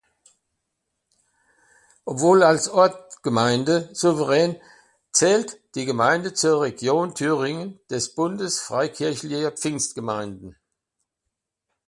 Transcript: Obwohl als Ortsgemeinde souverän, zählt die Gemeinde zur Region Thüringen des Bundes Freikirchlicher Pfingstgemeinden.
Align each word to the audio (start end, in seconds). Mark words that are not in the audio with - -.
Obwohl 2.05 2.41
als 2.41 2.67
Ortsgemeinde 2.69 3.91
souverän, 3.93 4.59
zählt 5.13 5.59
die 5.75 5.85
Gemeinde 5.85 6.33
zur 6.33 6.61
Region 6.63 7.13
Thüringen 7.13 7.79
des 7.87 8.15
Bundes 8.15 8.59
Freikirchlicher 8.61 9.51
Pfingstgemeinden. 9.51 10.55